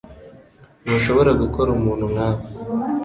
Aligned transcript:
Ntushobora 0.83 1.31
gukora 1.41 1.69
umuntu 1.77 2.05
nkawe 2.13 2.41